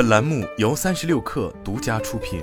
[0.00, 2.42] 本栏目由三十六氪独家出品。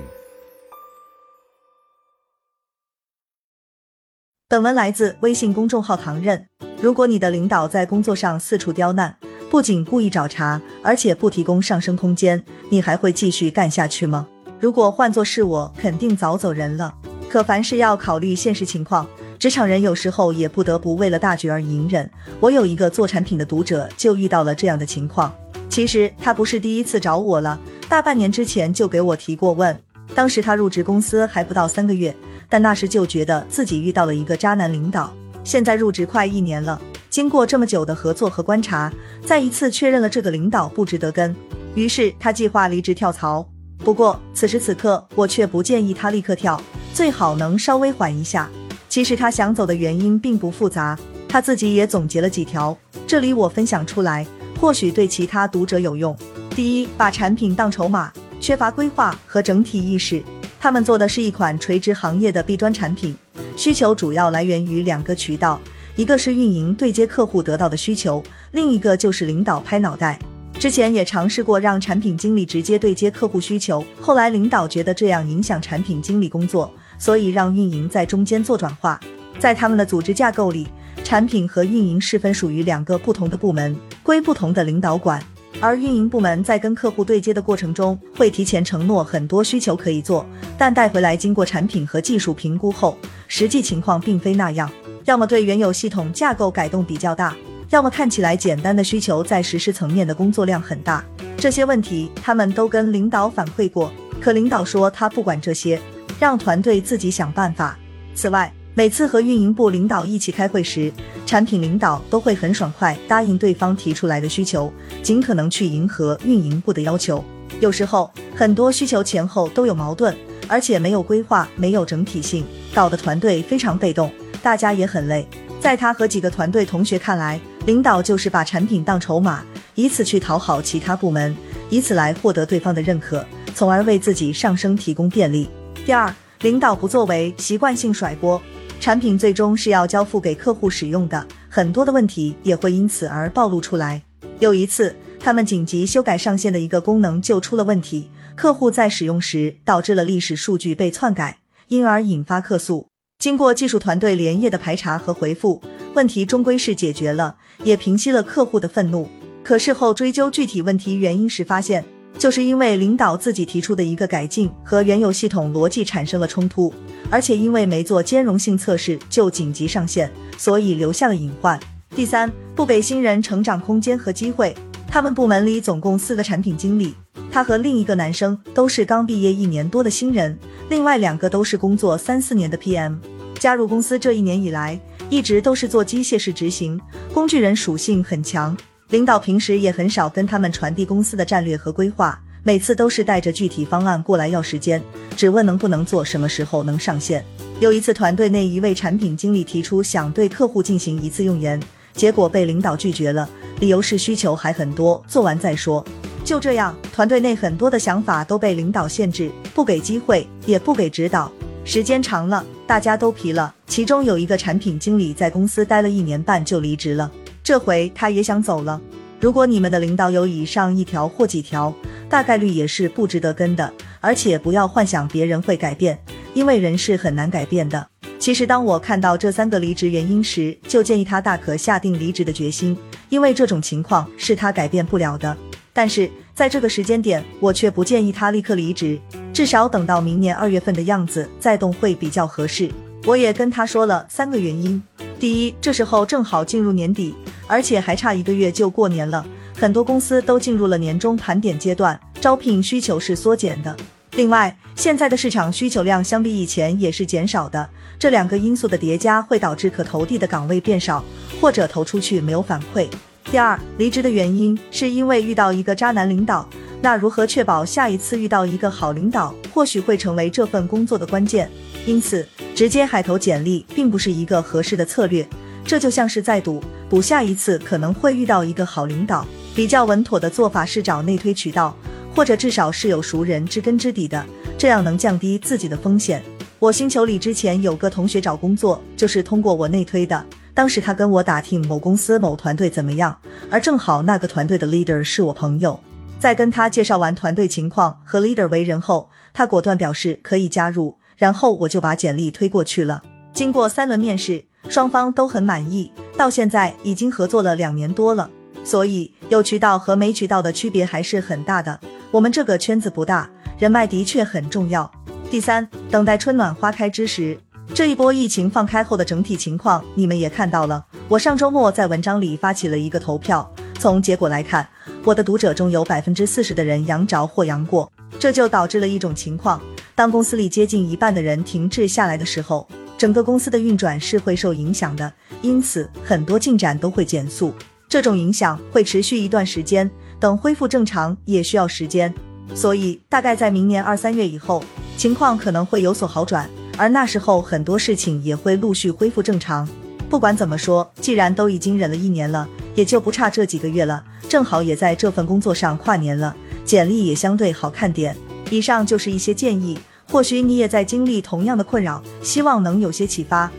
[4.48, 6.46] 本文来自微信公众号唐任。
[6.80, 9.18] 如果你的领导在工作上四处刁难，
[9.50, 14.28] 不仅故意找茬，而且不提供上升空间，你还会继续干下去吗？
[14.60, 16.94] 如果换作是我，肯定早走人了。
[17.28, 19.04] 可凡事要考虑现实情况，
[19.36, 22.08] 职场人有时候也不得不为了大局而隐忍。
[22.38, 25.34] 我有一个做产品的读者就遇到了这样的情况。
[25.78, 27.56] 其实他不是第一次找我了，
[27.88, 29.80] 大半年之前就给我提过问。
[30.12, 32.12] 当时他入职公司还不到三个月，
[32.48, 35.14] 但那时就觉得自己遇到了一个渣男领导。
[35.44, 38.92] 现在入职快一年了，经过这么久的合作和观察，
[39.24, 41.32] 再一次确认了这个领导不值得跟。
[41.76, 43.48] 于是他计划离职跳槽。
[43.78, 46.60] 不过此时此刻，我却不建议他立刻跳。
[46.92, 48.50] 最好能稍微缓一下。
[48.88, 50.98] 其实他想走的原因并不复杂，
[51.28, 54.26] 他自己也总结了几条，这里我分享出来，
[54.60, 56.16] 或许对其他读者有用。
[56.50, 60.22] 第一，把产品当筹码，缺乏规划和整体意识。
[60.60, 63.14] 他们做的是一款垂直行业的 B 端产品，
[63.56, 65.60] 需求主要来源于两个渠道，
[65.94, 70.18] 一个是运营对接客户得到的需求，另一个就是领导拍脑袋。
[70.58, 76.68] 之前也尝试过让产品经理直接对接客户需求，后来领导觉得这样影响产品经理工作。
[76.98, 78.98] 所以让运营在中间做转化，
[79.38, 80.66] 在他们的组织架构里，
[81.04, 83.76] 产品和运营是分属于两个不同的部门，
[84.08, 85.22] 归不同的领导管。
[85.60, 90.24] 而运营部门在跟客户对接的过程中，会提前承诺很多需求可以做，
[90.56, 94.70] 但带回来经过产品和技术评估后，实际情况并非那样。
[95.04, 97.36] 要么对原有系统架构改动比较大，
[97.68, 101.04] 要么看起来简单的需求在实施层面的工作量很大。
[101.36, 103.92] 这些问题他们都跟领导反馈过，
[104.22, 105.78] 可领导说他不管这些。
[106.18, 107.78] 让团队自己想办法。
[108.14, 110.92] 此外，每次和运营部领导一起开会时，
[111.26, 117.24] 产品领导都会很爽快答应对方提出来的需求，尽可能去迎合运营部的要求。
[117.58, 124.12] 有时候，很多需求前后都有矛盾，而且没有规划，没有整体性，搞得团队非常被动，
[124.44, 125.26] 大家也很累。
[125.60, 129.42] 在他和几个团队同学看来，领导就是把产品当筹码，
[129.74, 131.36] 以此去讨好其他部门，
[131.68, 133.26] 以此来获得对方的认可，
[133.56, 135.48] 从而为自己上升提供便利。
[135.84, 138.40] 第二，领导不作为，习惯性甩锅，
[138.80, 144.02] 产品最终是要交付给客户使用的，很多的问题也会因此而暴露出来。
[144.38, 152.86] 有一次，他们紧急修改上线的一个功能就出了问题，客户在使用时导致了历史数据被篡改，因而引发客诉。
[153.18, 155.60] 经过技术团队连夜的排查和回复，
[155.94, 159.08] 问题终归是解决了，也平息了客户的愤怒。
[159.42, 161.84] 可事后追究具体问题原因时，发现。
[162.16, 166.72] 就是因为领导自己提出的一个改进和原有系统逻辑产生了冲突，
[167.10, 171.58] 而且因为没做兼容性测试就紧急上线，所以留下了隐患。
[171.94, 174.54] 第三，不给新人成长空间和机会。
[174.90, 176.94] 他们部门里总共四个产品经理，
[177.30, 180.38] 他和另一个男生都是刚毕业一年多的新人，
[180.70, 182.96] 另外两个都是工作三四年的 PM。
[183.38, 184.80] 加入公司这一年以来，
[185.10, 186.80] 一直都是做机械式执行，
[187.12, 188.56] 工具人属性很强。
[188.90, 194.82] 领导平时也很少跟他们传递公司的战略和规划，每次都是带着具体方案过来要时间，
[195.14, 197.22] 只问能不能做，什么时候能上线。
[197.60, 201.60] 有一次，团队内一位产品经理提出想对客户进行一次用研，
[201.92, 203.28] 结果被领导拒绝了，
[203.60, 205.84] 理由是需求还很多，做完再说。
[206.24, 211.30] 就这样，团队内很多的想法都被领导限制，不给机会，也不给指导。
[211.62, 213.54] 时间长了，大家都疲了。
[213.66, 217.12] 其中有一个产品经理在公司待了一年半就离职了。
[217.48, 218.78] 这回他也想走了。
[219.18, 221.72] 如果你们的领导有以上一条或几条，
[222.06, 223.72] 大概率也是不值得跟的。
[224.00, 225.98] 而且不要幻想别人会改变，
[226.34, 227.88] 因为人是很难改变的。
[228.18, 232.76] 其实当我看到这三个离职原因时，就建议他大可下定离职的决心，
[233.08, 235.34] 因为这种情况是他改变不了的。
[235.72, 239.00] 但是在这个时间点，我却不建议他立刻离职，
[239.32, 242.70] 至少等到明年二月份的样子再动会比较合适。
[243.06, 244.82] 我也跟他说了三个原因：
[245.18, 247.14] 第一，这时候正好进入年底。
[247.50, 249.24] 而且还差一个月就过年了，
[249.56, 253.74] 很多公司都进入了年终盘点阶段，招聘需求是缩减的。
[254.12, 257.66] 另外，现在的市场需求量相比以前也是减少的，
[257.98, 261.02] 这两个因素的叠加会导致可投递的岗位变少，
[261.40, 262.86] 或者投出去没有反馈。
[263.30, 266.46] 第二，离职的原因是因为遇到一个渣男领导，
[266.80, 271.50] 那如何确保下一次遇到一个好领导，或许会成为这份工作的关键。
[271.86, 275.26] 因此，直接海投简历并不是一个合适的策略。
[275.64, 279.26] 这就像是在赌，赌下一次可能会遇到一个好领导。
[279.54, 281.76] 比较稳妥的做法是找内推渠道，
[282.14, 284.24] 或者至少是有熟人知根知底的，
[284.56, 286.22] 这样能降低自己的风险。
[286.60, 290.24] 我星球里之前有个同学找工作，就是通过我内推的。
[290.54, 293.16] 当时他跟我打听某公司某团队怎么样，
[293.50, 295.78] 而正好那个团队的 leader 是我朋友。
[296.18, 303.02] 在跟他介绍完团队情况和 leader 为人后，他果断表示可以加入，然后我就把简历推过去了。
[303.32, 308.28] 经过三轮面试，双方都很满意，到现在已经合作了两年多了。
[308.64, 311.78] 所以有渠道和没渠道的区别还是很大的。
[312.10, 314.90] 我们这个圈子不大，人脉的确很重要。
[315.30, 317.38] 第三，等待春暖花开之时，
[317.72, 320.84] 这一波疫情放开后的整体情况，你们也看到了。
[321.06, 323.48] 我上周末在文章里发起了一个投票，
[323.78, 324.68] 从结果来看，
[325.04, 329.60] 我的读者中有百分之四十的人阳着或阳过，这就导致了一种情况：
[329.94, 332.66] 当公司里接近一半的人停滞下来的时候。
[332.98, 337.54] 整个公司的运转是会受影响的，因此很多进展都会减速。
[337.88, 342.12] 这种影响会持续一段时间，等恢复正常也需要时间。
[342.56, 344.64] 所以大概在明年二三月以后，
[344.96, 349.66] 情况可能会有所好转，而那时候很多事情也会陆续恢复正常。
[350.10, 352.48] 不管怎么说，既然都已经忍了一年了，
[352.78, 354.04] 也就不差这几个月了。
[354.28, 356.32] 正好也在这份工作上跨年了，
[356.64, 358.16] 简历也相对好看点。
[358.50, 359.76] 以上就是一些建议。
[360.08, 363.50] 或许你也在经历同样的困扰，希望能有些启发。